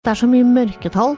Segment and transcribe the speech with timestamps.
[0.00, 1.10] Det er så mye mørketall,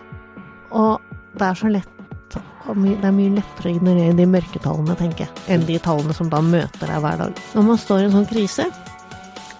[0.74, 1.90] og det er så lett
[2.34, 6.40] Det er mye lettere å ignorere de mørketallene, tenker jeg, enn de tallene som da
[6.42, 7.42] møter deg hver dag.
[7.54, 8.66] Når man står i en sånn krise,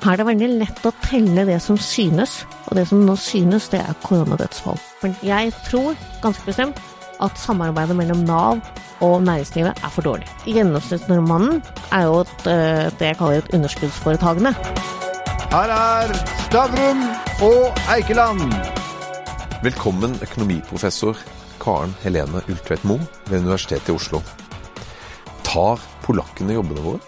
[0.03, 3.85] er det veldig lett å telle det som synes, og det som nå synes, det
[3.85, 4.82] er koronadødsfall.
[5.04, 5.95] Men jeg tror
[6.25, 6.82] ganske bestemt
[7.23, 8.59] at samarbeidet mellom Nav
[9.07, 10.27] og næringslivet er for dårlig.
[10.50, 11.62] Gjennomsnittsnormannen
[11.93, 14.57] er jo et, eh, det jeg kaller et underskuddsforetakende.
[15.54, 16.14] Her er
[16.48, 17.11] Stavrum
[17.46, 18.71] og Eikeland.
[19.62, 21.14] Velkommen økonomiprofessor
[21.62, 22.98] Karen Helene Ultvedt Moe
[23.29, 24.18] ved Universitetet i Oslo.
[25.46, 26.98] Tar polakkene jobbene våre?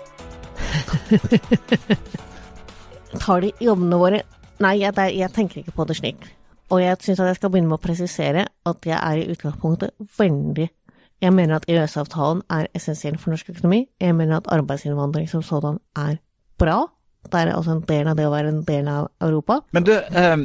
[3.25, 4.23] Tar de jobbene våre
[4.63, 6.29] Nei, jeg, jeg tenker ikke på det slik.
[6.71, 9.91] Og jeg syns at jeg skal begynne med å presisere at jeg er i utgangspunktet
[10.15, 10.71] veldig
[11.27, 13.89] Jeg mener at EØS-avtalen er essensiell for norsk økonomi.
[13.99, 16.21] Jeg mener at arbeidsinnvandring som sådan er
[16.63, 16.85] bra.
[17.25, 19.59] Det er altså en del av det å være en del av Europa.
[19.73, 20.37] Men du, eh,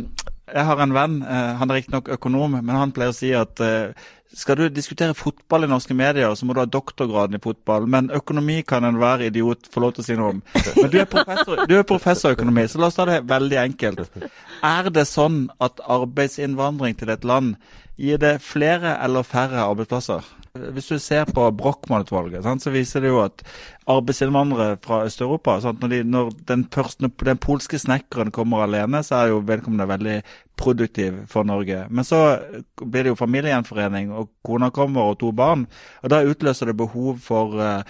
[0.54, 3.62] jeg har en venn, eh, han er riktignok økonom, men han pleier å si at
[3.64, 3.94] eh,
[4.36, 7.88] skal du diskutere fotball i norske medier, så må du ha doktorgraden i fotball.
[7.90, 10.42] Men økonomi kan enhver idiot få lov til å si noe om.
[10.78, 14.20] Men du er professor, professor økonomi, så la oss ta det veldig enkelt.
[14.66, 17.56] Er det sånn at arbeidsinnvandring til et land
[18.00, 20.30] gir det flere eller færre arbeidsplasser?
[20.54, 23.44] Hvis du ser på Brochmann-utvalget, så viser det jo at
[23.88, 29.16] arbeidsinnvandrere fra Øst-Europa Når, de, når den, første, når den polske snekkeren kommer alene, så
[29.16, 30.24] er jo vedkommende veldig
[30.58, 31.86] produktiv for Norge.
[31.90, 32.40] Men så
[32.82, 35.68] blir det jo familiegjenforening, og kona kommer og to barn.
[36.04, 37.84] Og da utløser det behov for, eh,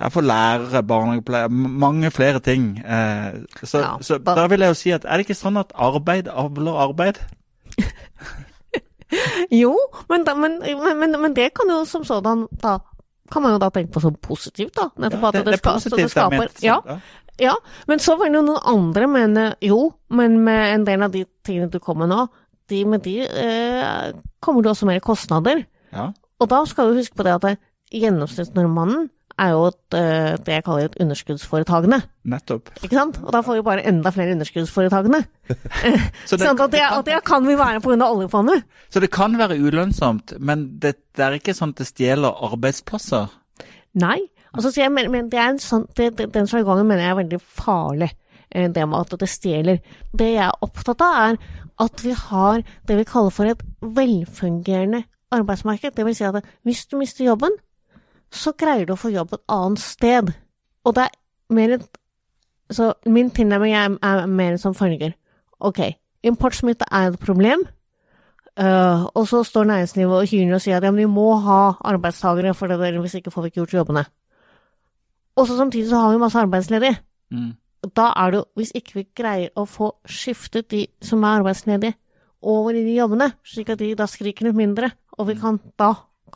[0.00, 2.78] ja, for lærere, barnehagepleiere, mange flere ting.
[2.78, 5.58] Eh, Så, Ja, så da- da vil jeg jo si at er det ikke sånn
[5.60, 7.18] at arbeid avler arbeid?
[9.62, 9.74] Jo,
[10.10, 10.58] men, da, men,
[10.98, 12.78] men, men, det kan jo som sådan da
[13.32, 14.88] kan man jo da tenke på som positivt, da.
[15.02, 16.76] Nettopp Ja, at det, det, skal, positivt, det er skaper ment ja,
[17.42, 17.54] ja,
[17.90, 19.80] men så vil jo noen andre mene jo,
[20.14, 22.26] men med en del av de tingene du kommer med nå,
[22.70, 25.64] de, med de eh, kommer det også mer kostnader.
[25.94, 26.08] Ja.
[26.40, 27.60] Og da skal du huske på det at
[27.94, 31.98] gjennomsnittsnormannen er jo et, eh, det jeg kaller et underskuddsforetakende.
[32.32, 32.70] Nettopp.
[32.80, 33.18] Ikke sant?
[33.22, 35.20] Og da får vi bare enda flere underskuddsforetakende.
[36.28, 38.64] Så Sånn at det, at det kan vi være av oljefondet.
[38.88, 43.28] Så det kan være ulønnsomt, men det, det er ikke sånn at det stjeler arbeidsplasser?
[44.00, 44.22] Nei.
[44.56, 47.20] Altså, jeg, men, men det er en sånn, det, det, den sjargongen mener jeg er
[47.20, 48.10] veldig farlig.
[48.50, 49.82] eh, Det med at det stjeler.
[50.16, 51.36] Det jeg er opptatt av, er
[51.84, 55.04] at vi har det vi kaller for et velfungerende
[55.36, 55.92] arbeidsmarked.
[55.92, 57.52] Det vil si at hvis du mister jobben,
[58.32, 60.32] så greier du å få jobb et annet sted.
[60.86, 61.86] Og det er mer enn...
[62.66, 65.12] Så min tilnærming er, er mer som følger.
[65.62, 65.78] Ok,
[66.26, 67.62] importsmitte er et problem.
[68.56, 71.76] Uh, og så står næringslivet og hyler og sier at ja, men vi må ha
[71.84, 74.04] arbeidstakere, for det der, hvis ikke får vi ikke gjort jobbene.
[75.36, 76.96] Og så samtidig så har vi masse arbeidsledige.
[77.30, 77.52] Mm.
[77.96, 81.94] Da er det jo, hvis ikke vi greier å få skiftet de som er arbeidsledige,
[82.46, 85.92] over i de jobbene, slik at de da skriker litt mindre, og vi kan da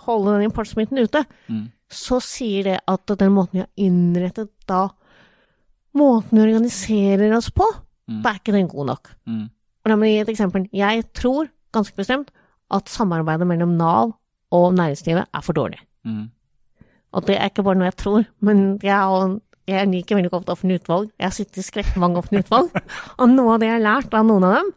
[0.07, 1.69] holde den importsmitten ute, Mm.
[1.91, 4.89] Så sier det at den måten vi har innrettet da
[5.99, 7.67] Måten vi organiserer oss på,
[8.09, 8.23] Mm.
[8.23, 9.09] da er ikke den god nok.
[9.27, 9.51] Mm.
[9.87, 10.69] La meg gi et eksempel.
[10.73, 12.31] Jeg tror ganske bestemt
[12.71, 14.13] at samarbeidet mellom Nav
[14.53, 15.79] og næringslivet er for dårlig.
[16.05, 16.31] Mm.
[17.13, 20.81] Og det er ikke bare noe jeg tror, men jeg, jeg liker veldig godt offentlige
[20.83, 21.11] utvalg.
[21.19, 22.71] Jeg har sittet i skrekkelig mange offentlige utvalg,
[23.21, 24.71] og noe av det jeg har lært av noen av dem,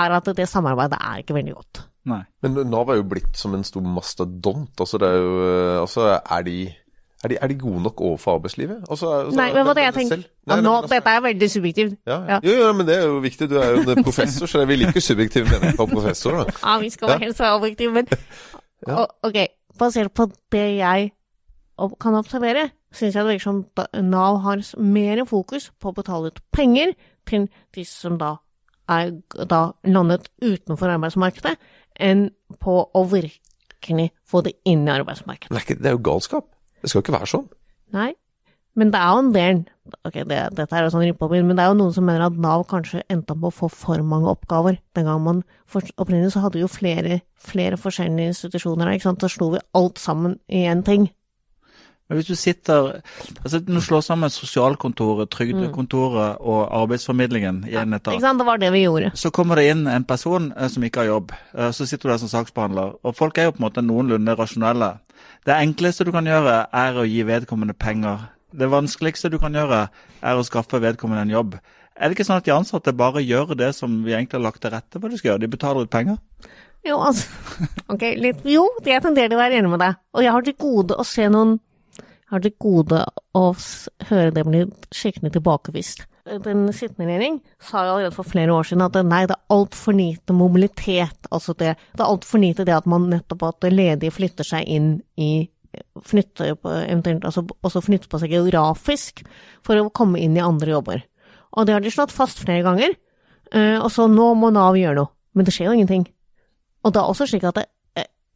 [0.00, 1.84] er at det samarbeidet er ikke veldig godt.
[2.04, 2.22] Nei.
[2.42, 4.70] Men Nav er jo blitt som en stor mastodont.
[4.80, 6.56] Altså, det er jo eh, Altså, er de
[7.24, 8.82] er de, er de gode nok overfor arbeidslivet?
[8.90, 11.20] Altså, altså, Nei, men hva det jeg tenker Nei, ja, nei, nå, altså- Dette er
[11.24, 11.94] veldig subjektivt.
[12.06, 12.34] ja, ja.
[12.34, 12.40] ja.
[12.44, 13.48] Jo, jo, men det er jo viktig.
[13.48, 16.50] Du er jo en professor, så vi liker subjektive meninger på professorer.
[16.60, 18.06] Ja, vi skal være helt så objektive, men
[18.88, 18.94] Ja.
[19.06, 19.38] og- Ok,
[19.80, 21.12] basert på det jeg
[22.00, 23.64] kan observere, syns jeg det virker som
[24.04, 26.92] Nav har mer fokus på å betale ut penger
[27.26, 28.34] til de som da
[28.88, 29.14] er
[29.48, 31.56] da landet utenfor arbeidsmarkedet,
[32.00, 32.28] enn
[32.62, 35.50] på å virkelig få det inn i arbeidsmarkedet.
[35.50, 36.50] Det er, ikke, det er jo galskap.
[36.80, 37.48] Det skal jo ikke være sånn.
[37.94, 38.10] Nei,
[38.74, 39.64] men det er jo en del
[40.08, 42.36] Ok, det, dette er jo sånn rippeoppgjør, men det er jo noen som mener at
[42.40, 44.78] Nav kanskje endte opp med å få for mange oppgaver.
[44.96, 45.42] Den gang man
[45.74, 49.20] Opprinnelig så hadde vi jo flere, flere forskjellige institusjoner her, ikke sant.
[49.20, 51.10] Så slo vi alt sammen i én ting.
[52.14, 53.00] Men hvis du sitter
[53.42, 58.70] altså Nå slår sammen sosialkontoret, trygdekontoret og arbeidsformidlingen i en etat, sant, det var det
[58.70, 59.10] vi gjorde.
[59.18, 61.34] så kommer det inn en person eh, som ikke har jobb.
[61.58, 62.94] Eh, så sitter du der som saksbehandler.
[63.02, 64.92] Og folk er jo på en måte noenlunde rasjonelle.
[65.42, 68.28] Det enkleste du kan gjøre, er å gi vedkommende penger.
[68.54, 69.88] Det vanskeligste du kan gjøre,
[70.22, 71.58] er å skaffe vedkommende en jobb.
[71.98, 74.62] Er det ikke sånn at de ansatte bare gjør det som vi egentlig har lagt
[74.62, 75.42] til rette for de skal gjøre?
[75.42, 76.22] De betaler ut penger?
[76.84, 77.26] Jo, altså
[77.92, 80.02] Ok, litt Jo, jeg tenderer til å være enig med deg.
[80.14, 81.56] Og jeg har til gode å se noen
[82.34, 83.00] har til gode
[83.34, 83.44] å
[84.10, 84.64] høre det bli
[84.94, 86.04] skikkelig tilbakevist.
[86.24, 89.96] den sittende regjering sa jo allerede for flere år siden at nei, det er altfor
[89.96, 91.28] lite mobilitet.
[91.30, 94.94] Altså det, det er altfor lite det at man nettopp at ledige flytter seg inn
[95.20, 95.48] i
[96.06, 99.24] flytter på, eventuelt altså også flytter på seg geografisk
[99.66, 101.04] for å komme inn i andre jobber.
[101.54, 102.94] Og det har de slått fast flere ganger.
[103.52, 105.12] eh, Og så nå må Nav gjøre noe.
[105.34, 106.06] Men det skjer jo ingenting.
[106.84, 107.66] Og er også slik at det,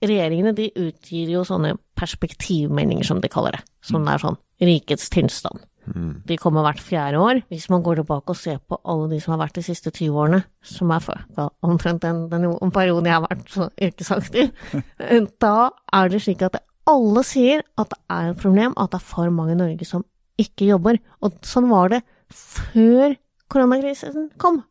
[0.05, 3.65] regjeringene de utgir jo sånne perspektivmeldinger, som de kaller det.
[3.85, 5.65] Som er sånn rikets tilstand.
[6.29, 7.41] De kommer hvert fjerde år.
[7.53, 10.19] Hvis man går tilbake og ser på alle de som har vært de siste 20
[10.21, 11.23] årene, som er før,
[11.65, 14.51] omtrent den, den perioden jeg har vært så yrkesaktiv,
[15.45, 15.55] da
[16.01, 19.33] er det slik at alle sier at det er et problem at det er for
[19.35, 20.05] mange i Norge som
[20.41, 21.01] ikke jobber.
[21.25, 22.03] Og sånn var det
[22.33, 23.17] før
[23.49, 24.63] koronakrisen kom.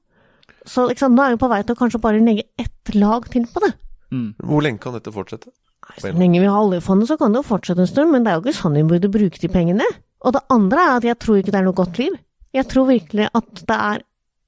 [0.68, 3.48] Så liksom, nå er vi på vei til å kanskje bare legge ett lag til
[3.50, 3.74] på det.
[4.10, 5.52] Hvor lenge kan dette fortsette?
[5.98, 8.40] Så lenge vi har oljefondet, så kan det jo fortsette en stund, men det er
[8.40, 9.88] jo ikke sånn vi burde bruke de pengene.
[10.26, 12.16] Og det andre er at jeg tror ikke det er noe godt liv.
[12.56, 14.04] Jeg tror virkelig at det er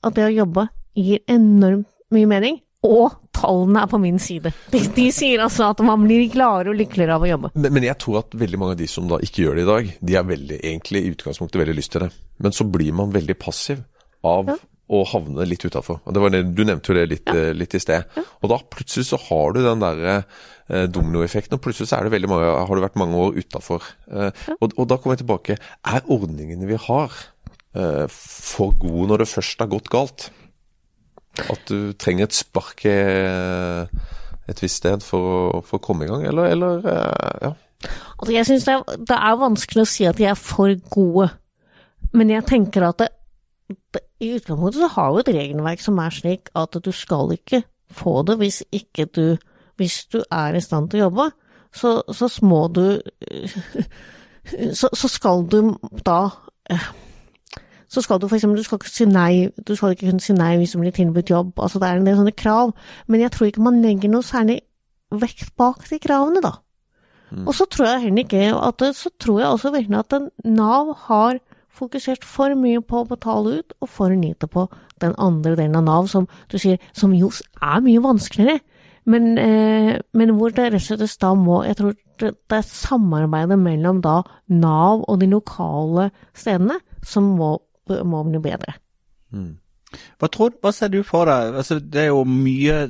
[0.08, 0.66] at det å jobbe
[0.98, 4.52] gir enormt mye mening, og tallene er på min side.
[4.72, 7.52] De, de sier altså at man blir gladere og lykkeligere av å jobbe.
[7.60, 9.70] Men, men jeg tror at veldig mange av de som da ikke gjør det i
[9.70, 12.10] dag, de er veldig, egentlig i utgangspunktet veldig lyst til det.
[12.40, 13.84] Men så blir man veldig passiv
[14.28, 14.54] av
[14.90, 16.02] å havne litt utafor.
[16.10, 17.52] Du nevnte jo det litt, ja.
[17.54, 18.20] litt i sted.
[18.42, 22.16] Og da plutselig så har du den derre eh, dominoeffekten, og plutselig så er det
[22.16, 23.86] veldig mange, har du vært mange år utafor.
[24.10, 25.60] Eh, og, og da kommer jeg tilbake.
[25.94, 27.14] Er ordningene vi har
[27.78, 30.30] eh, for gode når det først har gått galt?
[31.40, 33.86] At du trenger et spark eh,
[34.50, 37.54] et visst sted for for å komme i gang, eller, eller eh, ja.
[38.18, 38.76] Altså, jeg syns det,
[39.08, 41.30] det er vanskelig å si at de er for gode,
[42.12, 43.10] men jeg tenker at det,
[43.96, 47.64] det, i utgangspunktet så har vi et regelverk som er slik at du skal ikke
[47.90, 49.38] få det hvis ikke du
[49.80, 51.30] Hvis du er i stand til å jobbe,
[51.72, 53.00] så, så må du
[54.80, 56.18] så, så skal du da
[56.70, 56.90] eh,
[57.88, 60.36] så skal du for eksempel, du skal ikke si nei, du skal ikke kunne si
[60.36, 62.74] nei hvis du blir tilbudt jobb, altså det er en del sånne krav,
[63.08, 64.60] men jeg tror ikke man legger noe særlig
[65.10, 66.60] vekt bak de kravene, da.
[67.46, 71.40] Og så tror jeg heller ikke at så tror jeg også virkelig at Nav har
[71.80, 74.68] fokusert for mye på å betale ut, og for lite på
[75.02, 77.32] den andre delen av Nav, som du sier, som jo
[77.62, 78.60] er mye vanskeligere,
[79.10, 82.68] men, eh, men hvor det rett og slett da må Jeg tror det, det er
[82.68, 84.20] samarbeidet mellom da
[84.52, 87.56] Nav og de lokale stedene som må,
[87.88, 88.76] må bli bedre.
[90.20, 91.56] Hva, tror, hva ser du for deg?
[91.62, 92.90] Altså, det er jo mye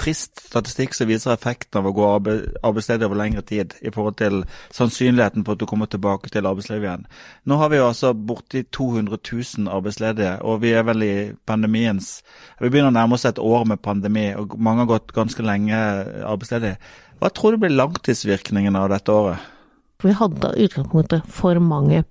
[0.00, 4.16] trist statistikk som viser effekten av å gå arbe- arbeidsledig over lengre tid, i forhold
[4.20, 4.42] til
[4.74, 7.06] sannsynligheten for at du kommer tilbake til arbeidslivet igjen.
[7.46, 11.14] Nå har vi jo altså borti 200 000 arbeidsledige, og vi er vel i
[11.46, 12.22] pandemiens
[12.60, 15.78] Vi begynner å nærme oss et år med pandemi, og mange har gått ganske lenge
[16.26, 16.78] arbeidsledige.
[17.22, 19.50] Hva tror du blir langtidsvirkningen av dette året?
[20.02, 22.02] Vi hadde i utgangspunktet for mange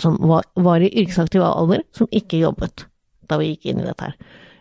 [0.00, 2.88] som var, var i yrkesaktiv alder, som ikke jobbet
[3.28, 4.16] da vi gikk inn i dette her.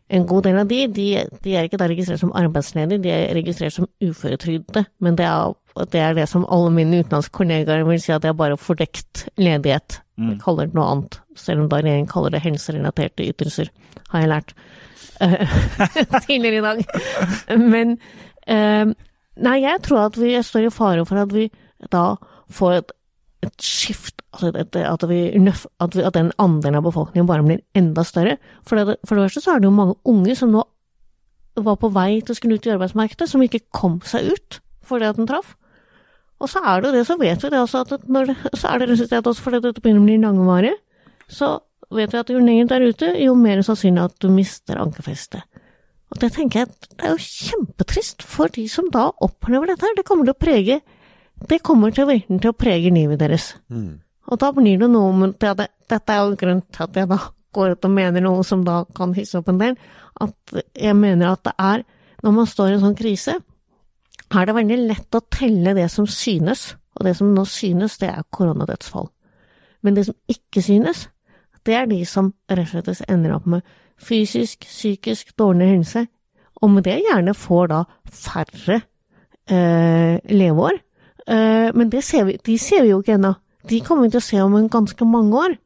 [0.10, 1.08] En god del av de, de,
[1.44, 5.56] de er ikke da registrert som arbeidsledige, de er registrert som uføretrygdede, men det er,
[5.92, 9.26] det er det som alle mine utenlandske kollegaer vil si at det er bare fordekt
[9.36, 10.00] ledighet.
[10.18, 13.70] De kaller det noe annet, selv om da regjeringen kaller det helserelaterte ytelser,
[14.14, 14.56] har jeg lært
[15.22, 15.60] eh,
[16.26, 16.82] tidligere i dag.
[17.60, 17.98] Men
[18.48, 18.96] eh,
[19.44, 21.50] nei, jeg tror at vi står i fare for at vi
[21.94, 22.08] da
[22.48, 22.97] får et,
[23.46, 24.74] et skift, altså at,
[25.10, 28.38] vi, at, vi, at den andelen av befolkningen bare blir enda større.
[28.66, 30.64] For det, for det verste så er det jo mange unge som nå
[31.58, 35.08] var på vei til å skulle ut i arbeidsmarkedet, som ikke kom seg ut fordi
[35.10, 35.56] at den traff.
[36.40, 38.72] Og så er det jo det, så vet vi det også, at når det, så
[38.72, 40.74] er det rett også fordi dette begynner å bli langvarig,
[41.28, 41.58] så
[41.94, 45.44] vet vi at jo lenger der ute, jo mer sannsynlig at du mister ankerfestet.
[46.14, 49.98] Og det tenker jeg det er jo kjempetrist for de som da opplever dette her.
[49.98, 50.78] Det kommer til å prege
[51.46, 53.56] Det kommer til virkelig til å prege livet deres.
[54.28, 57.20] Og da blir det noe med det, Dette er jo grunnen til at jeg da
[57.54, 59.78] går ut og mener noe som da kan hisse opp en del.
[60.20, 61.84] At jeg mener at det er,
[62.24, 63.38] når man står i en sånn krise,
[64.28, 66.74] er det veldig lett å telle det som synes.
[66.98, 69.08] Og det som nå synes, det er koronadødsfall.
[69.86, 71.08] Men det som ikke synes,
[71.68, 73.62] det er de som rett og slett ender opp med
[74.02, 76.08] fysisk, psykisk dårlig helse,
[76.62, 78.80] og med det gjerne får da færre
[79.46, 80.80] eh, leveår.
[81.28, 83.34] Eh, men det ser vi, de ser vi jo ikke ennå.
[83.68, 85.58] De kommer vi til å se om en ganske mange år.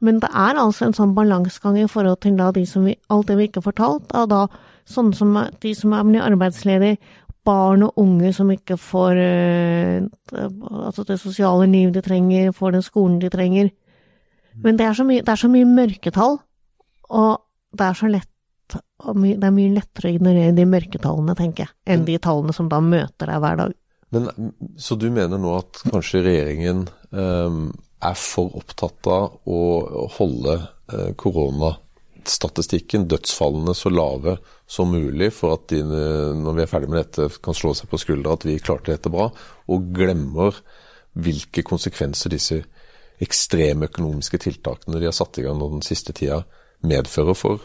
[0.00, 3.26] Men det er altså en sånn balansegang i forhold til da de som vi, alt
[3.26, 4.44] det vi ikke har fortalt, av da
[4.86, 6.98] sånne som er- de som er arbeidsledige,
[7.44, 10.02] barn og unge som ikke får eh,
[10.84, 13.70] altså det sosiale liv de trenger, får den skolen de trenger.
[14.62, 16.38] Men det er så mye, det er så mye mørketall,
[17.10, 17.40] og
[17.74, 18.28] det er så lett
[18.68, 22.80] det er mye lettere å ignorere de mørketallene, tenker jeg, enn de tallene som da
[22.84, 23.72] møter deg hver dag.
[24.14, 24.30] Men,
[24.80, 27.68] så du mener nå at kanskje regjeringen ehm,
[28.00, 29.60] er for opptatt av å
[30.16, 30.54] holde
[30.92, 34.38] eh, koronastatistikken, dødsfallene, så lave
[34.70, 37.90] som mulig for at de, eh, når vi er ferdig med dette, kan slå seg
[37.92, 39.28] på skuldra at vi klarte dette bra,
[39.68, 40.62] og glemmer
[41.18, 42.62] hvilke konsekvenser disse
[43.24, 46.44] ekstreme økonomiske tiltakene de har satt i gang den siste tida,
[46.86, 47.64] medfører for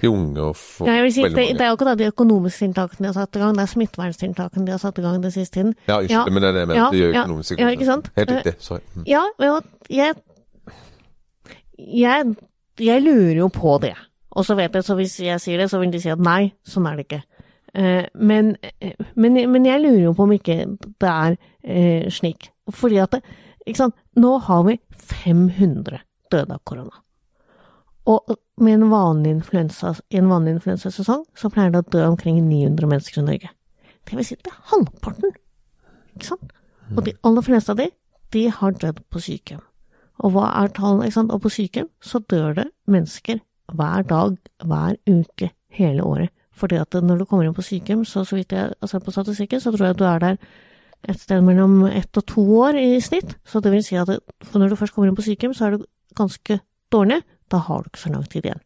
[0.00, 1.58] de unge og for Ja, si, veldig det, mange.
[1.58, 3.70] det er jo ikke da de økonomiske tiltakene de har satt i gang, det er
[3.72, 5.74] smitteverntiltakene de har satt i gang den siste tiden.
[5.88, 6.80] Ja, unnskyld, men det er det jeg mener.
[6.80, 8.10] Ja, de gjør økonomiske ja, ikke sant?
[8.16, 8.54] Helt Eh, riktig.
[8.58, 8.80] Sorry.
[8.94, 9.04] Mm.
[9.06, 9.60] Ja, men
[9.90, 10.14] jeg,
[11.78, 12.34] jeg,
[12.80, 13.94] jeg lurer jo på det.
[14.34, 16.52] Og så vet jeg, så hvis jeg sier det, så vil de si at nei,
[16.66, 17.22] sånn er det ikke.
[17.74, 20.58] Eh, men, eh, men, men jeg lurer jo på om ikke
[21.02, 22.50] det er eh, slik.
[22.74, 23.22] Fordi at det,
[24.18, 26.00] nå har vi 500
[26.32, 27.03] døde av korona.
[28.10, 32.42] Og med en vanlig influensa, i en vanlig influensasesong så pleier det å dø omkring
[32.44, 33.52] 900 mennesker i Norge.
[34.04, 35.32] Det vil si det er halvparten.
[36.14, 36.52] Ikke sant?
[36.92, 37.88] Og de aller fleste av de,
[38.36, 39.62] de har dødd på sykehjem.
[40.22, 41.32] Og hva er tallene, ikke sant?
[41.32, 43.40] Og på sykehjem så dør det mennesker
[43.72, 46.30] hver dag, hver uke, hele året.
[46.54, 49.14] Fordi at når du kommer inn på sykehjem, så så vidt jeg har sett på
[49.14, 50.36] statistikken, så tror jeg at du er der
[51.08, 53.36] et sted mellom ett og to år i snitt.
[53.44, 54.08] Så det vil si at
[54.54, 56.60] når du først kommer inn på sykehjem, så er du ganske
[56.92, 57.22] dårlig.
[57.52, 58.62] Da har du ikke så lang tid igjen.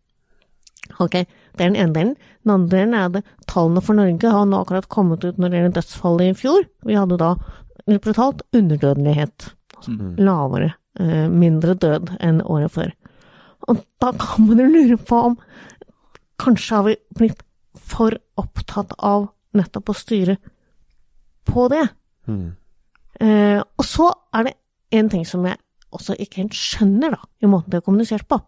[0.96, 2.14] Ok, det er den ene delen.
[2.44, 5.60] Den andre delen er at tallene for Norge har nå akkurat kommet ut når det
[5.60, 6.68] gjelder dødsfallet i fjor.
[6.88, 7.34] Vi hadde da
[7.96, 9.50] brutalt underdødelighet.
[9.78, 12.94] Altså lavere, eh, mindre død enn året før.
[13.68, 15.36] Og da kan man jo lure på om
[16.38, 17.42] kanskje har vi blitt
[17.74, 20.36] for opptatt av nettopp å styre
[21.48, 21.84] på det.
[22.28, 22.56] Mm.
[23.20, 24.54] Eh, og så er det
[24.98, 25.58] en ting som jeg
[25.94, 28.40] også ikke helt skjønner, da, i måten de har kommunisert på.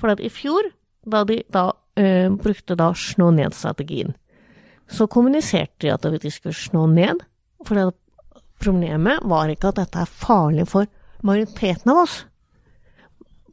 [0.00, 0.70] For i fjor,
[1.04, 1.70] da de da
[2.00, 4.14] eh, brukte da slå ned-strategien,
[4.90, 7.24] så kommuniserte de at de skulle slå ned.
[7.64, 7.94] For
[8.62, 10.88] problemet var ikke at dette er farlig for
[11.24, 12.20] majoriteten av oss.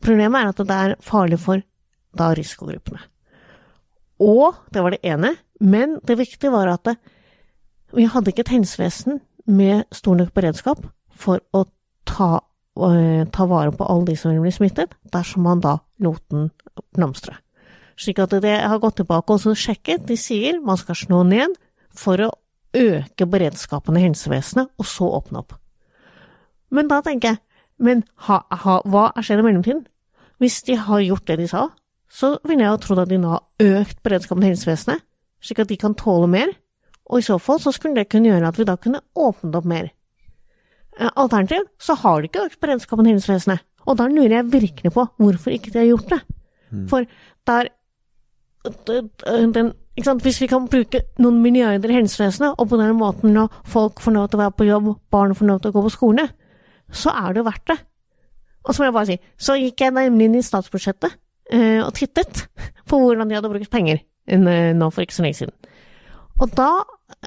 [0.01, 1.63] Problemet er at det er farlig for
[2.17, 3.01] da risikogruppene.
[4.21, 6.95] Og det var det ene, men det viktige var at det,
[7.95, 9.19] vi hadde ikke et helsevesen
[9.49, 11.65] med stor nok beredskap for å
[12.07, 12.39] ta,
[12.75, 16.49] ta vare på alle de som ville bli smittet, dersom man da lot den
[16.95, 17.35] blomstre.
[17.99, 21.57] Slik at det har gått tilbake og sjekket, de sier man skal slå ned
[21.91, 22.31] for å
[22.73, 25.57] øke beredskapen i helsevesenet, og så åpne opp.
[26.71, 27.41] Men da tenker jeg,
[27.81, 29.85] men ha, ha, hva skjer i mellomtiden?
[30.41, 31.67] Hvis de har gjort det de sa,
[32.11, 35.03] så ville jeg jo trodd at de nå har økt beredskapen i helsevesenet,
[35.41, 36.53] slik at de kan tåle mer,
[37.11, 39.67] og i så fall så skulle det kunne gjøre at vi da kunne åpnet opp
[39.67, 39.91] mer.
[40.99, 44.93] Eh, Alternativt så har de ikke økt beredskapen i helsevesenet, og da lurer jeg virkelig
[44.95, 46.21] på hvorfor ikke de har gjort det.
[46.87, 47.07] For
[47.49, 47.71] der
[48.63, 50.21] den, sant?
[50.23, 54.13] Hvis vi kan bruke noen milliarder i helsevesenet, og på den måten la folk få
[54.15, 56.27] lov til å være på jobb, barn får lov til å gå på skole,
[56.91, 57.79] så er det jo verdt det.
[58.61, 61.17] Og så må jeg bare si, så gikk jeg nemlig inn i statsbudsjettet
[61.51, 62.45] eh, og tittet
[62.89, 65.55] på hvordan de hadde brukt penger eh, nå for ikke så lenge siden.
[66.41, 66.69] Og da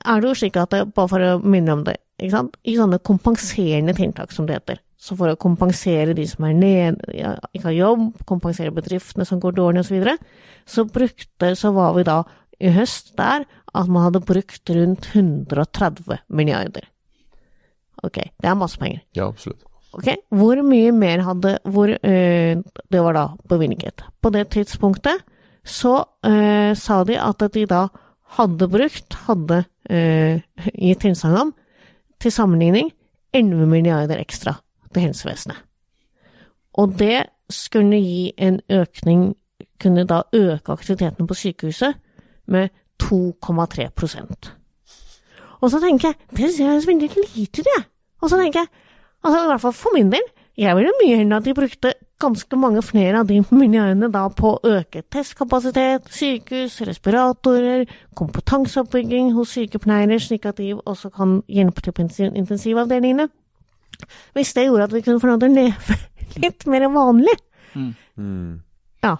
[0.04, 2.56] er det jo slik at, bare for å minne om det, ikke sant?
[2.62, 7.02] i sånne kompenserende tiltak som det heter, så for å kompensere de som er ned,
[7.12, 10.16] ja, ikke har jobb, kompensere bedriftene som går dårlig osv., så, videre,
[10.64, 12.22] så brukte, så var vi da
[12.62, 13.44] i høst der
[13.74, 16.86] at man hadde brukt rundt 130 milliarder.
[18.04, 19.02] Ok, det er masse penger.
[19.16, 19.64] Ja, absolutt.
[19.94, 24.02] Ok, hvor mye mer hadde hvor, øh, Det var da bevilget.
[24.22, 25.22] På det tidspunktet
[25.64, 27.86] så øh, sa de at de da
[28.36, 30.40] hadde brukt, hadde øh,
[30.74, 31.54] gitt tilsagn om,
[32.24, 32.90] til sammenligning,
[33.34, 34.56] 11 milliarder ekstra
[34.94, 35.58] til helsevesenet.
[36.74, 39.34] Og det skulle gi en økning,
[39.82, 41.94] kunne da øke aktiviteten på sykehuset
[42.46, 42.68] med
[43.02, 44.50] 2,3%
[45.60, 47.84] Og så tenker jeg, det ser jeg veldig lite, det.
[48.22, 48.68] Og så tenker jeg,
[49.24, 50.24] altså i hvert fall for min del,
[50.56, 54.54] jeg ville mye heller at de brukte ganske mange flere av de milliardene da på
[54.54, 61.96] å øke testkapasitet, sykehus, respiratorer, kompetanseoppbygging hos sykepleiere, slik at de også kan hjelpe til
[61.96, 63.28] på intensivavdelingene.
[64.34, 65.98] Hvis det gjorde at vi kunne få lov til å leve
[66.44, 67.38] litt mer vanlig.
[67.74, 68.60] Mm.
[69.04, 69.16] Ja.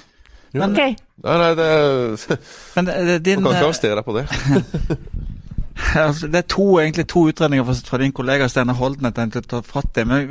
[0.55, 0.79] Men, Ok.
[1.25, 2.39] Nei, nei, det
[2.75, 2.87] Men
[3.25, 4.25] din, Man kan ikke eh, arrestere deg på det.
[6.07, 9.49] altså, det er to, egentlig to utredninger fra, din kollega Steinar Holden jeg tenkte å
[9.51, 10.05] ta fatt i.
[10.07, 10.29] Men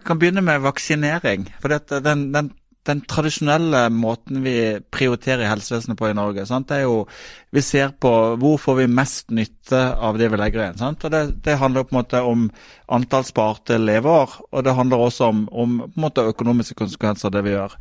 [0.00, 1.44] vi kan begynne med vaksinering.
[1.60, 2.50] For dette, den, den,
[2.88, 4.54] den tradisjonelle måten vi
[4.92, 6.72] prioriterer helsevesenet på i Norge, sant?
[6.72, 7.04] er jo
[7.52, 10.78] Vi ser på hvor får vi mest nytte av det vi legger igjen.
[10.78, 11.04] Sant?
[11.04, 12.44] Og det, det handler på en måte om
[12.88, 17.34] antall sparte leveår, og det handler også om, om på en måte økonomiske konsekvenser av
[17.36, 17.74] det vi gjør.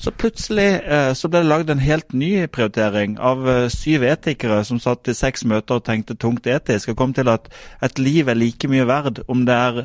[0.00, 4.62] Så plutselig eh, så ble det lagd en helt ny prioritering av eh, syv etikere
[4.64, 7.50] som satt i seks møter og tenkte tungt etisk, og kom til at
[7.84, 9.82] et liv er like mye verd om det er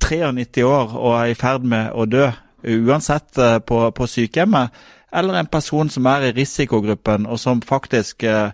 [0.00, 2.30] 93 år og er i ferd med å dø,
[2.64, 4.74] uansett eh, på, på sykehjemmet,
[5.12, 8.50] eller en person som er i risikogruppen, og som faktisk eh,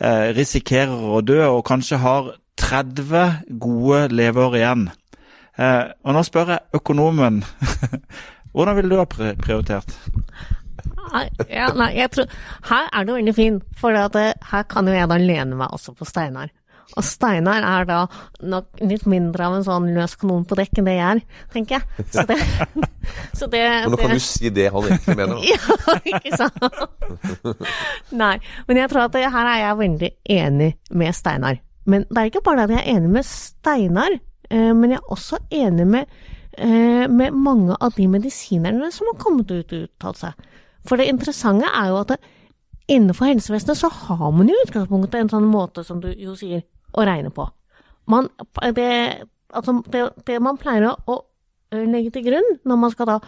[0.00, 4.90] eh risikerer å dø, og kanskje har 30 gode leveår igjen.
[5.58, 7.42] Eh, og nå spør jeg økonomen.
[8.54, 9.96] Hvordan ville du ha prioritert?
[11.50, 12.30] Ja, nei, tror,
[12.68, 16.06] her er det veldig fint, for her kan jo jeg da lene meg også på
[16.08, 16.50] Steinar.
[16.94, 18.00] Og Steinar er da
[18.44, 21.22] nok litt mindre av en sånn løs kanon på dekk enn det jeg er,
[21.54, 22.06] tenker jeg.
[22.12, 22.38] Så det,
[23.38, 25.34] så det Men nå kan det, du si det han egentlig mener.
[25.34, 25.48] Da.
[25.52, 27.64] ja, ikke sant?
[28.14, 28.36] Nei,
[28.68, 31.58] men jeg tror at det, her er jeg veldig enig med Steinar.
[31.90, 35.00] Men det er ikke bare det at jeg er enig med Steinar, eh, men jeg
[35.00, 36.14] er også enig med,
[36.56, 40.48] eh, med mange av de medisinerne som har kommet ut og uttalt seg.
[40.84, 42.20] For det interessante er jo at det,
[42.92, 47.06] innenfor helsevesenet så har man jo utgangspunktet en sånn måte, som du jo sier, å
[47.06, 47.46] regne på.
[48.10, 48.28] Man,
[48.76, 48.88] det,
[49.54, 51.18] altså det, det, man pleier å
[51.74, 53.18] legge til grunn når man skal da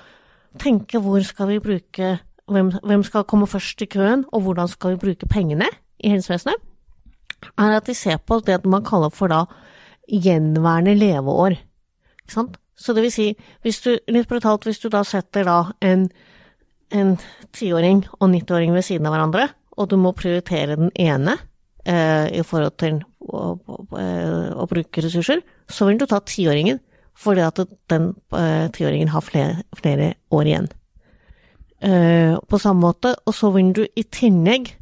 [0.61, 2.16] tenke hvor skal vi bruke
[2.52, 5.68] hvem, hvem skal komme først i køen, og hvordan skal vi bruke pengene
[5.99, 6.61] i helsevesenet,
[7.58, 9.44] er at de ser på det man kaller for da
[10.06, 11.58] gjenværende leveår.
[12.23, 12.56] Ikke sant?
[12.76, 13.26] Så det vil si,
[13.64, 16.06] hvis du, litt brutalt, hvis du da setter da en
[17.56, 21.37] tiåring og nittiåring ved siden av hverandre, og du må prioritere den ene
[21.85, 26.80] eh, i forhold til å, å, bruke ressurser, så vil du ta tiåringen,
[27.16, 30.68] fordi at den eh, tiåringen har flere, flere, år igjen.
[31.80, 34.75] Eh, på samme måte, og så vil du i tillegg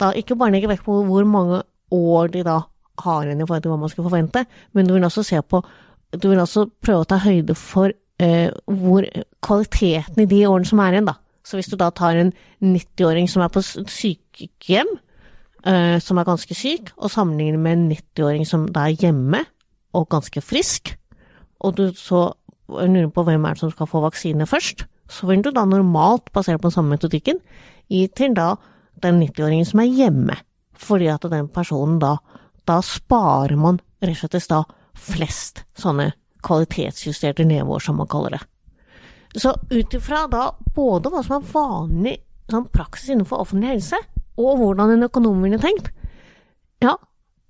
[0.00, 1.62] da ikke bare legge vekt på hvor mange
[1.94, 2.60] år de da
[3.04, 5.62] har igjen i forhold til hva man skal forvente, men du vil også se på
[6.10, 9.04] Du vil også prøve å ta høyde for eh, hvor
[9.46, 11.14] kvaliteten i de årene som er igjen, da.
[11.46, 14.90] Så hvis du da tar en 90-åring som er på sykehjem,
[15.60, 19.42] som er ganske syk, og sammenligner med en 90-åring som er hjemme
[19.92, 20.94] og ganske frisk,
[21.60, 22.30] og du så
[22.70, 26.30] lurer på hvem er det som skal få vaksine først, så vil du da normalt,
[26.32, 27.40] basert på den samme metodikken,
[27.90, 28.54] gi til da
[29.02, 30.36] den 90-åringen som er hjemme,
[30.80, 32.18] fordi at den personen da
[32.68, 34.60] Da sparer man rett og slett da
[34.94, 36.12] flest sånne
[36.44, 38.40] kvalitetsjusterte nivåer, som man kaller det.
[39.40, 42.14] Så ut ifra da både hva som er vanlig
[42.52, 43.98] sånn praksis innenfor offentlig helse,
[44.40, 45.92] og hvordan en økonom ville tenkt,
[46.82, 46.96] ja,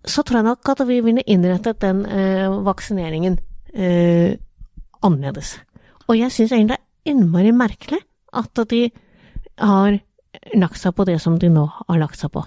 [0.04, 3.38] så tror jeg nok at vi ville innrettet den eh, vaksineringen
[3.74, 4.36] eh,
[5.04, 5.58] annerledes.
[6.08, 8.00] Og jeg syns egentlig det er innmari merkelig
[8.36, 8.88] at de
[9.60, 9.98] har
[10.56, 12.42] lagt seg på det som de nå har lagt seg på.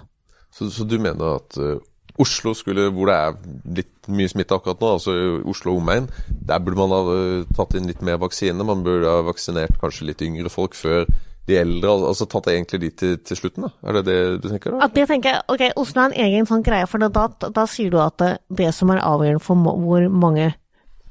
[0.54, 1.78] Så, så du mener at uh,
[2.20, 3.38] Oslo skulle, hvor det er
[3.80, 5.14] litt mye smitte akkurat nå, altså
[5.50, 8.66] Oslo og omegn, der burde man ha uh, tatt inn litt mer vaksine.
[8.66, 11.08] Man burde ha vaksinert kanskje litt yngre folk før
[11.48, 11.92] de eldre.
[12.10, 13.72] altså Tatt egentlig de til, til, slutten, da?
[13.84, 14.74] Er det det du tenker?
[14.74, 14.82] da?
[14.84, 15.44] Ja, det tenker jeg.
[15.52, 18.70] Ok, Oslo er en egen sånn greie, for da, da sier du at det, det,
[18.76, 20.52] som er avgjørende for hvor mange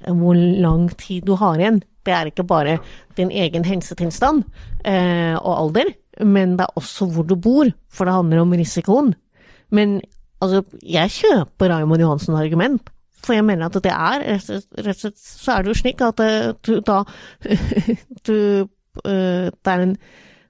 [0.04, 2.80] hvor lang tid du har igjen, det er ikke bare
[3.16, 4.42] din egen helsetilstand
[4.84, 9.14] eh, og alder, men det er også hvor du bor, for det handler om risikoen.
[9.72, 10.02] Men
[10.44, 12.90] Altså, jeg kjøper Raymond Johansens argument,
[13.24, 16.20] for jeg mener at det er Rett og slett så er det jo slik at
[16.20, 17.04] eh, du da
[18.28, 18.36] du,
[19.02, 19.94] det, er en,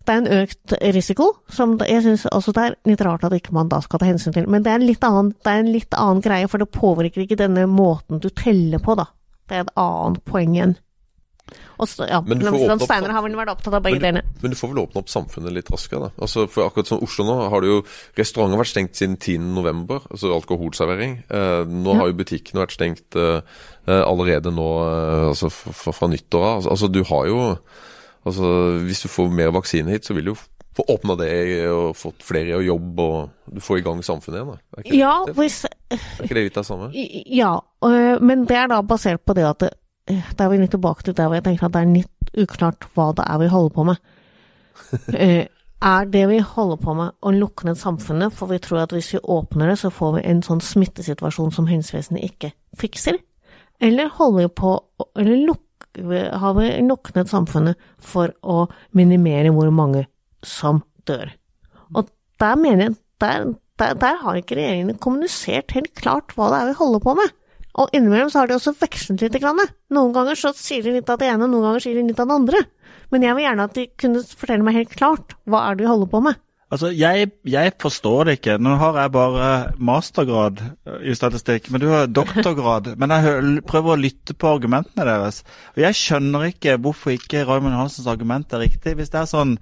[0.03, 3.55] det er en økt risiko, som jeg syns også det er litt rart at ikke
[3.55, 4.49] man da skal ta hensyn til.
[4.51, 7.39] Men det er, en litt annen, det en litt annen greie, for det påvirker ikke
[7.39, 9.07] denne måten du teller på, da.
[9.47, 10.75] Det er et annet poeng igjen.
[11.81, 12.39] Og så, ja, men
[12.81, 14.23] Steinar har vel vært opptatt av begge delene.
[14.41, 16.23] Men du får vel åpne opp samfunnet litt raskere, da?
[16.23, 17.79] Altså, for akkurat som Oslo nå, har det jo
[18.19, 21.17] Restauranter vært stengt siden 10.11., altså alkoholservering.
[21.27, 21.99] Eh, nå ja.
[21.99, 23.41] har jo butikkene vært stengt eh,
[23.89, 26.69] eh allerede nå, eh, altså fra, fra nyttår av.
[26.75, 27.41] Altså, du har jo
[28.23, 28.49] Altså,
[28.87, 30.39] hvis du får mer vaksine hit, så vil du jo
[30.73, 31.33] få åpna det
[31.69, 34.53] og fått flere i jobb, og du får i gang samfunnet igjen.
[34.53, 34.77] Da.
[34.79, 36.89] Er ikke, ja, det, hvis, er ikke det litt av det samme?
[37.29, 37.53] Ja,
[38.23, 39.73] men det er da basert på det at det,
[40.05, 42.31] Eh, da er vi litt tilbake til der hvor jeg tenker at det er litt
[42.43, 44.01] uklart hva det er vi holder på med.
[45.15, 45.43] Eh,
[45.93, 49.13] er det vi holder på med å lukke ned samfunnet, for vi tror at hvis
[49.15, 53.19] vi åpner det, så får vi en sånn smittesituasjon som helsevesenet ikke fikser?
[53.83, 54.73] Eller holder vi på
[55.19, 55.62] Eller lukker,
[56.01, 58.65] har vi lukket samfunnet for å
[58.97, 60.07] minimere hvor mange
[60.45, 61.31] som dør?
[61.93, 62.09] Og
[62.41, 63.45] der mener jeg der,
[63.79, 67.35] der, der har ikke regjeringen kommunisert helt klart hva det er vi holder på med.
[67.81, 69.37] Og innimellom så har de også vekslet litt.
[69.93, 72.29] Noen ganger så sier de litt av det ene, noen ganger sier de litt av
[72.29, 72.63] det andre.
[73.13, 75.89] Men jeg vil gjerne at de kunne fortelle meg helt klart hva er det vi
[75.89, 76.37] holder på med.
[76.73, 78.57] Altså, jeg, jeg, forstår det ikke.
[78.57, 80.61] Nå har jeg bare mastergrad
[81.05, 82.95] i statistikk, men du har doktorgrad.
[82.97, 85.43] Men jeg prøver å lytte på argumentene deres.
[85.75, 88.95] Og jeg skjønner ikke hvorfor ikke Raymond Hansens argument er riktig.
[88.97, 89.59] Hvis det er sånn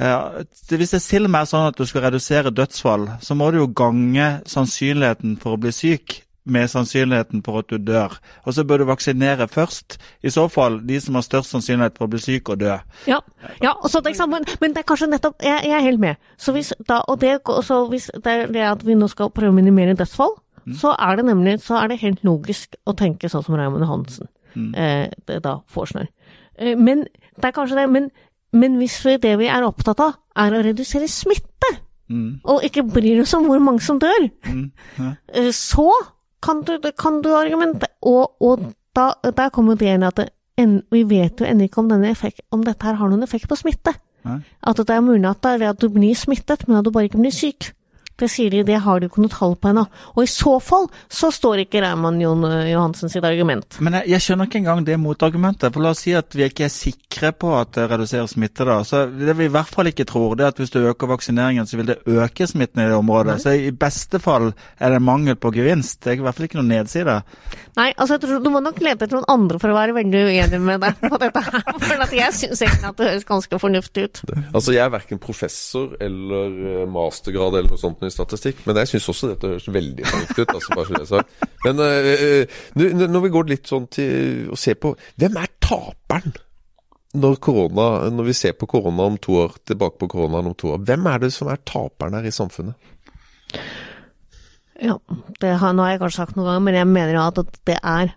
[0.00, 3.50] ja, Hvis det til og med er sånn at du skal redusere dødsfall, så må
[3.52, 8.16] du jo gange sannsynligheten for å bli syk med sannsynligheten for at du dør.
[8.44, 9.98] Og så bør du vaksinere først.
[10.22, 12.76] I så fall de som har størst sannsynlighet for å bli syk og dø.
[13.06, 13.20] Ja,
[13.62, 16.22] ja og så, det, men, men det er kanskje nettopp Jeg, jeg er helt med.
[16.36, 19.54] Så hvis, da, og det, så hvis det er det at vi nå skal prøve
[19.54, 20.34] å minimere dødsfall,
[20.78, 24.28] så er det nemlig så er det helt logisk å tenke sånn som Raymond Hansen
[24.78, 25.10] eh,
[25.42, 26.06] da foreslår.
[26.58, 27.02] Eh, men
[27.34, 28.10] det er kanskje det, men,
[28.54, 31.72] men hvis vi, det vi er opptatt av, er å redusere smitte,
[32.12, 34.26] og ikke bryr oss om hvor mange som dør,
[34.98, 35.12] ja.
[35.56, 35.88] så
[36.42, 40.24] kan du, kan du argumentere Og, og da, der kommer det igjen at
[40.60, 43.56] en, vi vet jo ennå ikke om, effekt, om dette her har noen effekt på
[43.56, 43.94] smitte.
[44.26, 44.40] Nei.
[44.62, 47.22] At det er mulig at, det at du blir smittet, men at du bare ikke
[47.22, 47.72] blir syk.
[48.20, 49.84] Det sier de, det har du ikke noe tall på ennå.
[50.14, 53.78] Og i så fall så står ikke Raymond Jon Johansen sitt argument.
[53.80, 55.72] Men jeg, jeg skjønner ikke engang det motargumentet.
[55.72, 58.66] For la oss si at vi ikke er sikre på at det reduserer smitte.
[58.68, 58.80] da.
[58.86, 61.66] Så Det vi i hvert fall ikke tror, det er at hvis du øker vaksineringen,
[61.66, 63.40] så vil det øke smitten i det området.
[63.42, 66.02] Så i beste fall er det mangel på gevinst.
[66.04, 67.18] Det er i hvert fall ikke noen nedside.
[67.78, 70.22] Nei, altså jeg tror du må nok lete etter noen andre for å være veldig
[70.28, 71.60] uenig med deg på dette her.
[71.82, 74.20] For at jeg syns egentlig at det høres ganske fornuftig ut.
[74.52, 78.92] Altså, Jeg er verken professor eller eh, mastergrad eller noe sånt i statistikk, men jeg
[78.92, 80.54] syns også dette høres veldig fornuftig ut.
[81.00, 81.20] altså.
[81.64, 82.62] Men eh,
[83.02, 86.34] når vi går litt sånn til å se på Hvem er taperen?
[87.12, 90.70] Når, korona, når vi ser på korona om to år, tilbake på koronaen om to
[90.72, 92.78] år, hvem er det som er taperen her i samfunnet?
[94.80, 94.96] Ja,
[95.42, 98.14] det har, nå har jeg kanskje sagt noen ganger, men jeg mener at det er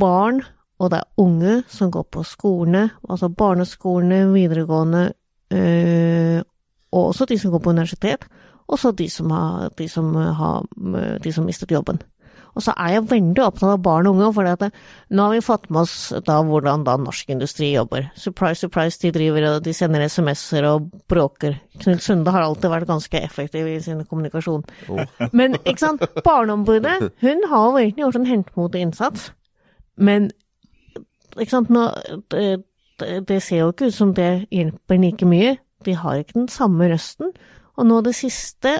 [0.00, 0.40] barn
[0.82, 5.12] og det er unge som går på skolene, altså barneskolene, videregående,
[5.54, 6.40] øh,
[6.92, 8.26] og også de som går på universitet,
[8.68, 10.66] og så de som har, de som har,
[11.22, 12.00] de som mistet jobben.
[12.52, 14.44] Og så er jeg veldig opptatt av barn og unge, for
[15.16, 15.94] nå har vi fått med oss
[16.26, 18.10] da hvordan da norsk industri jobber.
[18.18, 21.56] Surprise, surprise, de driver og de sender SMS-er og bråker.
[21.80, 24.66] Knut Sunde har alltid vært ganske effektiv i sin kommunikasjon.
[25.32, 29.30] Men ikke sant, Barneombudet hun har virkelig gjort en hentemodig innsats,
[29.96, 30.28] men
[31.38, 31.86] ikke sant, nå,
[32.32, 32.62] det,
[33.00, 35.56] det, det ser jo ikke ut som det hjelper like mye.
[35.86, 37.32] De har ikke den samme røsten.
[37.78, 38.74] Og nå det siste,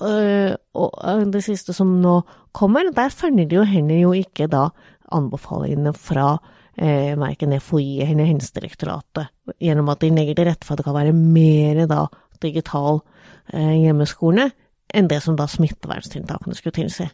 [0.00, 2.20] øh, og øh, det siste som nå
[2.52, 4.68] kommer, der følger de jo heller jo ikke da
[5.12, 6.36] anbefalingene fra
[6.78, 9.28] eh, verken FHI eller Helsedirektoratet,
[9.60, 12.06] gjennom at de legger til rette for at det kan være mer da
[12.42, 13.00] digital
[13.52, 14.50] eh, hjemmeskole
[14.94, 17.08] enn det som da smitteverntiltakene skulle tilsi.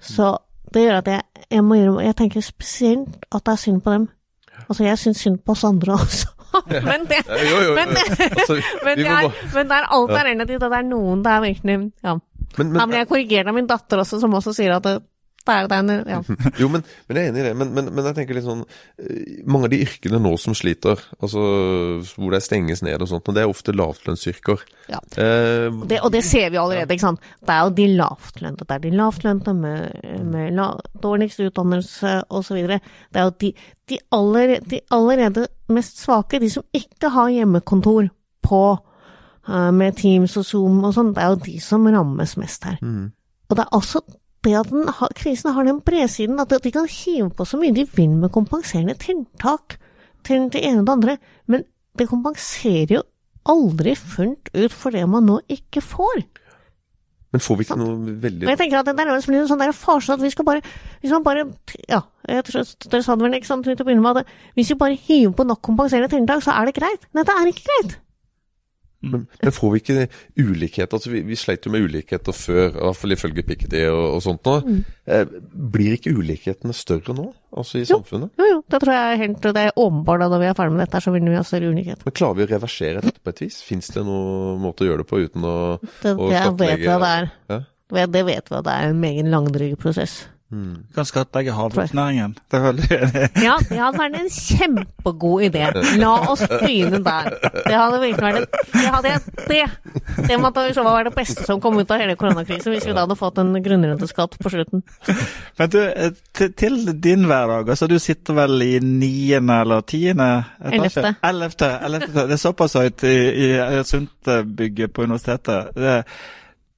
[0.00, 0.34] Så
[0.74, 4.08] det gjør at jeg, jeg må jeg tenker spesielt at det er synd på dem.
[4.68, 6.35] Altså, jeg syns synd på oss andre også.
[6.90, 10.62] men det, jo, jo, men, altså, men, det er, men det er alt er relativt,
[10.62, 12.16] og det er noen det er virkelig Ja.
[12.56, 14.96] Men, men, ja men jeg korrigerer min datter også, som også sier at det,
[16.10, 16.18] Ja.
[16.60, 17.52] Jo, men, men jeg er enig i det.
[17.60, 21.00] Men, men, men jeg tenker litt sånn eh, Mange av de yrkene nå som sliter,
[21.20, 21.42] altså
[22.16, 24.64] hvor det stenges ned og sånt, og det er ofte lavtlønnsyrker.
[24.90, 25.00] ja.
[25.16, 27.20] Eh, Det, og det ser vi allerede, ikke sant.
[27.46, 28.66] Det er jo de lavtlønte.
[28.66, 30.68] Det er de lavtlønte med, med la,
[31.02, 32.58] dårligst utdannelse osv.
[32.66, 32.80] Det
[33.22, 33.52] er jo de,
[33.92, 38.10] de, aller, de allerede mest svake, de som ikke har hjemmekontor
[38.46, 38.60] på
[39.48, 42.78] eh, med Teams og Zoom og sånn, det er jo de som rammes mest her.
[43.50, 44.02] Og det er også
[44.46, 47.86] det at den krisen har den bredsiden at de kan hive på så mye de
[47.96, 49.78] vil med kompenserende tiltak
[50.26, 51.66] til det ene og det andre, men
[51.98, 53.04] det kompenserer jo
[53.46, 56.24] aldri fullt ut for det man nå ikke får.
[57.32, 59.74] men får vi ikke noe veldig Og jeg tenker at det er en sånn der
[59.76, 60.62] farse at vi skal bare
[61.02, 61.44] Hvis man bare
[61.90, 64.72] Ja, jeg tror dere sa det vel ikke sant til å begynne med at hvis
[64.72, 67.06] vi bare hiver på nok kompenserende tiltak, så er det greit.
[67.14, 67.98] Nei, det er ikke greit.
[69.12, 70.06] Men, men får vi ikke
[70.42, 70.92] ulikhet?
[70.96, 74.22] Altså, vi, vi sleit jo med ulikheter før, i hvert fall ifølge Piketty og, og
[74.24, 74.56] sånt nå.
[75.06, 75.24] Eh,
[75.76, 78.00] blir ikke ulikhetene større nå, altså i Jo.
[78.00, 78.32] samfunnet?
[78.40, 80.84] Jo, jo, det tror jeg helt Det er åpenbart da når vi er ferdig med
[80.86, 82.04] dette, så vil vi ha større ulikhet.
[82.06, 83.60] Men klarer vi å reversere dette på et vis?
[83.66, 85.56] Fins det noen måte å gjøre det på uten å,
[86.02, 87.30] Det, å det vet at det er.
[87.54, 87.60] Ja?
[87.86, 90.24] Det vet vi at det er en meget langdryg prosess.
[90.48, 92.36] Du kan skattlegge havbruksnæringen.
[92.50, 92.98] Det er veldig
[93.42, 95.64] Ja, det hadde vært en kjempegod idé.
[95.98, 97.32] La oss begynne der.
[97.66, 99.14] Det hadde virkelig vært et, det, hadde,
[99.50, 99.64] det,
[100.28, 102.86] det måtte i så fall være det beste som kom ut av hele koronakrisen, hvis
[102.86, 104.86] vi da hadde fått en grunnrenteskatt på slutten.
[105.58, 107.74] Men du, eh, til, til din hverdag.
[107.74, 110.30] altså Du sitter vel i niende eller tiende
[110.62, 111.16] etasje?
[111.26, 111.74] Ellevte.
[111.90, 112.26] Ellevte.
[112.30, 113.16] Det er såpass høyt i,
[113.50, 115.74] i Sunt-bygget på universitetet.
[115.74, 116.00] Det,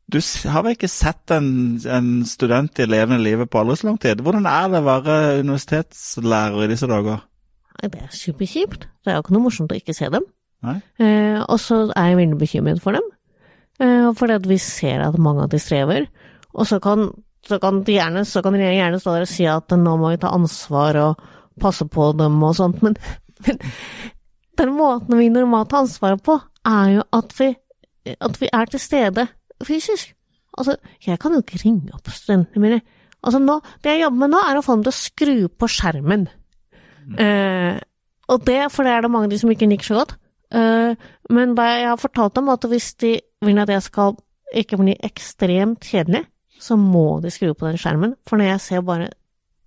[0.08, 0.18] du
[0.48, 4.22] har vel ikke sett en, en student i levende livet på aldri så lang tid?
[4.24, 7.20] Hvordan er det å være universitetslærer i disse dager?
[7.78, 8.88] Det er superkjipt.
[9.04, 10.24] Det er jo ikke noe morsomt å ikke se dem.
[10.64, 13.04] Eh, og så er jeg veldig bekymret for dem,
[13.84, 16.08] eh, fordi at vi ser at mange av de strever.
[16.56, 17.10] Og så kan,
[17.46, 20.14] så kan de gjerne, så kan regjeringen gjerne stå der og si at nå må
[20.14, 21.24] vi ta ansvar og
[21.60, 22.96] passe på dem og sånt, men,
[23.46, 23.60] men
[24.58, 27.52] den måten vi normalt tar ansvaret på, er jo at vi,
[28.16, 29.28] at vi er til stede
[29.66, 30.14] fysisk.
[30.58, 32.80] Altså, jeg kan jo ikke ringe opp studentene mine
[33.18, 35.68] Altså nå, Det jeg jobber med nå, er å få dem til å skru på
[35.74, 36.28] skjermen.
[37.18, 37.78] Eh,
[38.30, 40.14] og det, for det er det mange av de som ikke liker så godt.
[40.54, 44.14] Eh, men jeg har fortalt dem at hvis de vil at jeg skal
[44.54, 46.22] ikke bli ekstremt kjedelig,
[46.58, 48.14] så må de skru på den skjermen.
[48.26, 49.10] For når jeg ser bare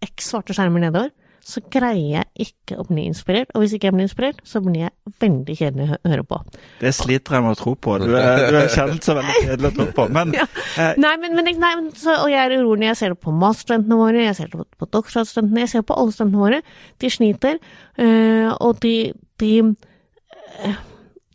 [0.02, 3.50] x svarte skjermer nedover, så greier jeg ikke å bli inspirert.
[3.56, 6.38] Og hvis ikke jeg blir inspirert, så blir jeg veldig kjedelig å høre på.
[6.82, 7.96] Det sliter jeg med å tro på.
[8.04, 10.06] Du er, du er kjent så veldig kjedelig å tro på.
[10.14, 10.46] Men Ja.
[10.78, 13.98] eh, Nei, men, men, nei, så, og jeg er urolig jeg ser det på masterstudentene
[14.00, 16.62] våre, jeg ser det på, på doktorgradsstudentene, jeg ser det på alle studentene våre.
[17.02, 17.60] De sliter,
[18.06, 18.96] øh, og de,
[19.42, 20.80] de øh,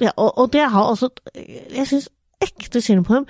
[0.07, 1.09] ja, og, og det har også
[1.73, 2.09] Jeg syns
[2.45, 3.29] ekte synd på dem.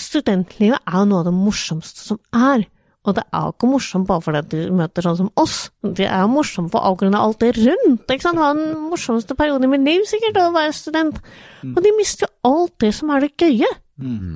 [0.00, 2.64] Studentlivet er jo noe av det morsomste som er.
[3.02, 5.56] Og det er jo ikke morsomt bare fordi de møter sånn som oss.
[5.82, 8.04] Det er jo morsomt for all grunn av alt det rundt.
[8.06, 8.38] ikke sant?
[8.38, 11.18] Det var den morsomste perioden i mitt liv, sikkert, å være student.
[11.66, 13.72] Og de mister jo alt det som er det gøye.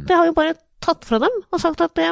[0.07, 2.11] Det har jo bare tatt fra dem og sagt at det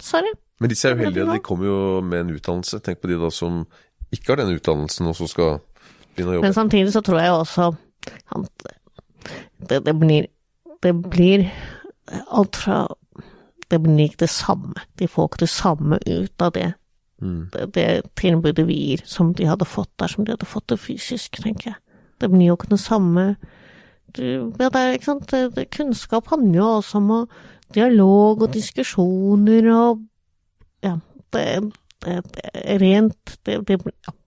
[0.00, 0.32] Sorry.
[0.60, 2.80] Men disse er jo heldige, de kommer jo med en utdannelse.
[2.84, 3.62] Tenk på de da som
[4.12, 5.58] ikke har denne utdannelsen, og så skal
[6.16, 6.44] begynne å jobbe.
[6.48, 7.70] Men samtidig så tror jeg også
[8.36, 8.66] at
[9.68, 10.28] det, det blir
[10.84, 11.46] Det blir
[12.30, 12.86] alt fra
[13.68, 14.86] Det blir det samme.
[14.98, 16.72] De får ikke det samme ut av det.
[17.18, 17.86] Det, det
[18.20, 21.72] tilbudet vi gir, som de hadde fått der, som de hadde fått det fysisk, tenker
[21.72, 21.78] jeg.
[22.20, 23.24] Det blir jo ikke det samme
[24.16, 25.32] du, ja, det ikke sant?
[25.32, 27.18] Det, Kunnskap handler jo også om å,
[27.74, 30.04] dialog og diskusjoner og
[30.84, 30.94] Ja,
[31.34, 31.44] det,
[32.04, 33.34] det, det rent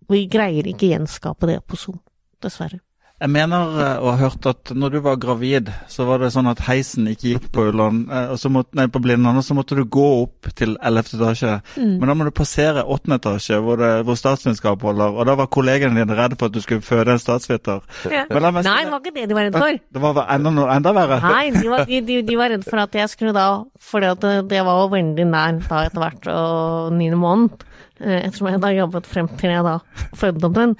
[0.10, 1.99] Vi greier ikke gjenskape det på Zoom,
[2.43, 2.82] dessverre.
[3.20, 6.48] Jeg mener eh, å ha hørt at når du var gravid, så var det sånn
[6.48, 9.84] at heisen ikke gikk på Ullern, eh, måtte, nei, på Blindern, og så måtte du
[9.84, 11.18] gå opp til 11.
[11.18, 11.58] etasje.
[12.00, 13.18] Men da må du passere 8.
[13.18, 16.64] etasje, hvor, det, hvor statsvitenskap holder, og da var kollegene dine redde for at du
[16.64, 17.84] skulle føde en statsviter.
[18.08, 19.82] Meg Nei, det var ikke det de var redd for.
[20.00, 21.20] Det var enda, noe enda verre.
[21.26, 23.50] Nei, de var, de, de, de var redd for at jeg skulle da
[23.84, 27.68] Fordi at det, det var jo veldig nær da etter hvert, og niende måned.
[28.00, 29.78] Eh, Ettersom jeg da jobbet frem til jeg da
[30.18, 30.76] fødte den.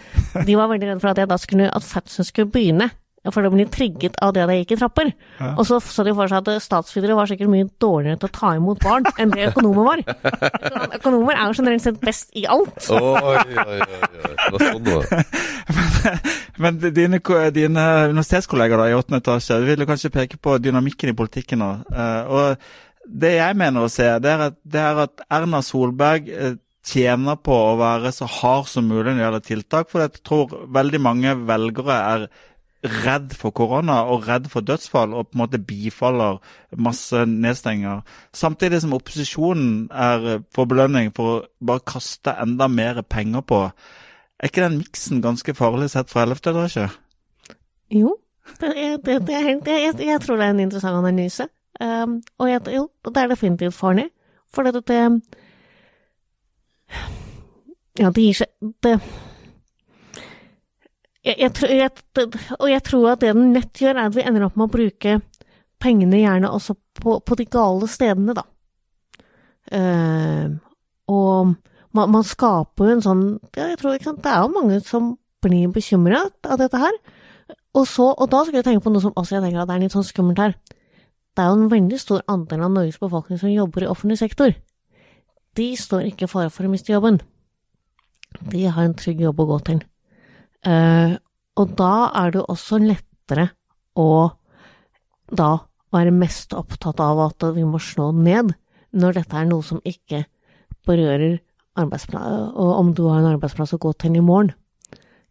[0.48, 2.90] De var veldig redde for at jeg da skulle, at fødselen skulle begynne.
[3.28, 5.10] For det ble trigget av det at jeg gikk i trapper.
[5.52, 8.54] Og så så de for seg at statsfidere var sikkert mye dårligere til å ta
[8.56, 10.04] imot barn enn det økonomer var.
[10.96, 12.80] Økonomer er jo generelt sett best i alt.
[12.96, 15.24] Oi, oi, oi, sånn det.
[16.64, 17.20] Men dine,
[17.56, 21.70] dine universitetskollegaer da, i åttende etasje vil jo kanskje peke på dynamikken i politikken nå.
[21.92, 26.28] Eh, og det jeg mener å se, det er at, det er at Erna Solberg
[26.32, 26.58] eh,
[26.90, 30.54] tjener på å være så hard som mulig når det gjelder tiltak, for jeg tror
[30.76, 32.30] veldig mange velgere er
[32.80, 36.38] redd for korona og redd for dødsfall, og på en måte bifaller
[36.80, 38.06] masse nedstenginger.
[38.36, 43.66] Samtidig som opposisjonen er for belønning for å bare kaste enda mer penger på.
[44.40, 46.40] Er ikke den miksen ganske farlig sett fra 11.
[46.54, 46.88] etasje?
[47.92, 48.16] Jo,
[48.62, 51.50] det, er- det, det er jeg, jeg, tror det er en interessant analyse.
[51.80, 54.08] Um, og jeg, jo, det er definitivt farlig.
[54.56, 55.02] For det, det
[58.00, 58.94] Ja, det gir seg det,
[61.26, 62.28] jeg, jeg, jeg,
[62.60, 64.76] Og jeg tror at det den nett gjør, er at vi ender opp med å
[64.78, 65.20] bruke
[65.80, 68.46] pengene gjerne også på, på de gale stedene, da.
[69.70, 70.58] Uh,
[71.12, 71.54] og
[71.94, 73.24] man, man skaper jo en sånn
[73.54, 75.12] ja, jeg tror ikke sant, Det er jo mange som
[75.46, 76.96] blir bekymra av dette her.
[77.78, 79.84] Og, så, og da skal jeg tenke på noe som også jeg tenker at er
[79.84, 80.56] litt sånn skummelt her.
[81.38, 84.56] Det er jo en veldig stor andel av Norges befolkning som jobber i offentlig sektor.
[85.58, 87.20] De står ikke i fare for å miste jobben.
[88.52, 89.82] De har en trygg jobb å gå til.
[90.68, 91.16] Eh,
[91.60, 93.50] og da er det også lettere
[94.00, 94.30] å
[95.30, 95.52] da
[95.94, 98.54] være mest opptatt av at vi må slå ned,
[98.94, 100.24] når dette er noe som ikke
[100.88, 101.40] berører
[101.80, 104.54] arbeidsplassen, og om du har en arbeidsplass å gå til i morgen.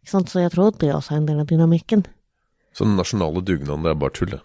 [0.07, 2.05] Så jeg tror det også er en del av dynamikken.
[2.73, 4.41] Så den nasjonale dugnaden, det er bare tull, det.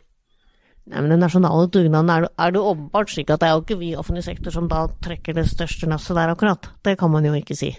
[0.84, 3.80] Nei, men Den nasjonale dugnaden er, er det åpenbart slik at det er jo ikke
[3.80, 6.68] vi i offentlig sektor som da trekker det største nasset der, akkurat.
[6.84, 7.70] Det kan man jo ikke si.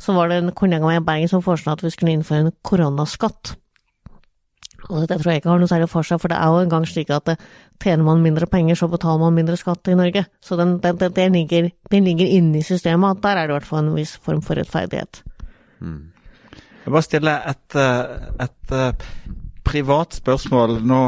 [0.00, 2.54] Så var det en kollega av i Bergen som foreslo at vi skulle innføre en
[2.64, 3.52] koronaskatt.
[4.88, 6.86] Og det tror jeg ikke har noe særlig for seg, for det er jo engang
[6.88, 7.44] slik at eh,
[7.82, 10.24] tjener man mindre penger, så betaler man mindre skatt i Norge.
[10.42, 13.54] Så den, den, den, den ligger, den ligger inne i systemet, at der er det
[13.54, 15.22] i hvert fall en viss form for rettferdighet.
[15.82, 19.12] Jeg vil bare stille et, eh, et eh,
[19.62, 21.02] privat spørsmål nå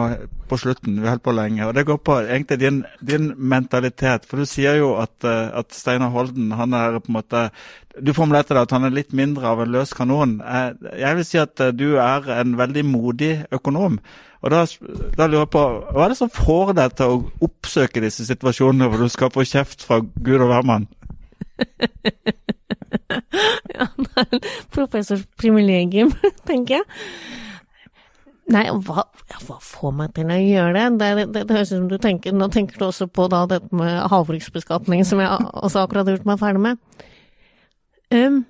[0.55, 1.01] på slutten.
[1.03, 1.67] Vi holdt på lenge.
[1.67, 4.27] og Det går på egentlig din, din mentalitet.
[4.31, 7.49] For du sier jo at, eh, at Steinar Holden han er på en måte
[7.95, 10.41] Du formulerte det at han er litt mindre av en løs kanon.
[10.43, 14.01] Eh, Jeg vil si at eh, du er en veldig modig økonom.
[14.45, 14.65] Og da,
[15.17, 15.63] da lurer jeg på,
[15.95, 19.47] Hva er det som får deg til å oppsøke disse situasjonene hvor du skal få
[19.47, 20.89] kjeft fra Gud og hvermann?
[23.75, 25.25] Ja, det er en professors
[26.49, 26.85] tenker jeg.
[28.53, 29.07] Nei, hva,
[29.47, 30.85] hva får meg til å gjøre det?
[31.01, 33.45] Det, det, det, det høres ut som du tenker Nå tenker du også på da
[33.49, 36.83] dette med havbruksbeskatning, som jeg også akkurat har gjort meg ferdig med.
[38.13, 38.43] Um,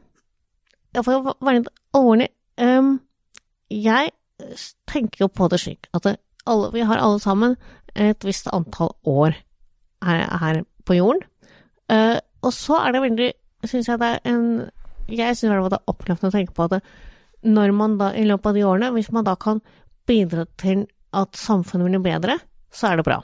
[0.98, 2.28] for å være litt ordentlig
[2.58, 2.96] um,
[3.70, 4.10] Jeg
[4.90, 7.54] tenker jo på det slik at alle, vi har alle sammen
[7.94, 9.38] et visst antall år
[10.04, 11.22] her, her på jorden.
[11.86, 13.30] Uh, og så er det veldig,
[13.70, 14.46] syns jeg det er en
[15.06, 16.82] Jeg syns det er oppløftende å tenke på at
[17.44, 19.60] når man da i løpet av de årene, hvis man da kan
[20.08, 22.38] bidra til at samfunnet blir bedre,
[22.74, 23.20] så er det bra.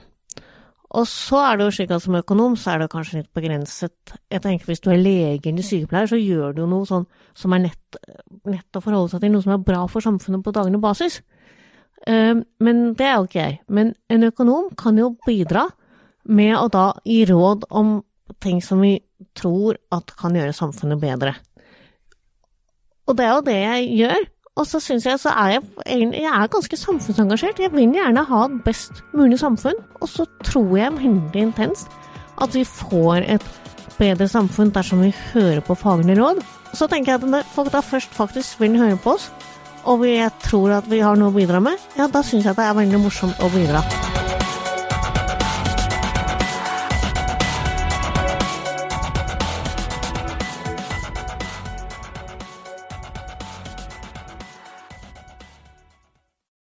[0.90, 4.14] Og så er det jo slik at som økonom så er det kanskje litt begrenset
[4.33, 7.07] Jeg tenker hvis du er lege eller sykepleier, så gjør du jo noe sånn
[7.38, 7.99] som er nett,
[8.51, 11.21] nett å forholde seg til, noe som er bra for samfunnet på daglig basis.
[12.09, 13.61] Uh, men det er jo ikke jeg.
[13.71, 15.69] Men en økonom kan jo bidra
[16.27, 18.01] med å da gi råd om
[18.43, 18.97] ting som vi
[19.38, 21.37] tror at kan gjøre samfunnet bedre.
[23.07, 24.29] Og det er jo det jeg gjør.
[24.58, 27.60] Og så syns jeg så er jeg, jeg er ganske samfunnsengasjert.
[27.62, 29.78] Jeg vil gjerne ha et best mulig samfunn.
[30.02, 31.92] Og så tror jeg veldig intenst
[32.40, 33.46] at vi får et
[34.00, 36.42] bedre samfunn dersom vi hører på faglige råd.
[36.74, 39.30] Så tenker jeg at når folk da først faktisk vil høre på oss,
[39.84, 42.66] og vi tror at vi har noe å bidra med, ja, da syns jeg det
[42.66, 43.84] er veldig morsomt å bidra.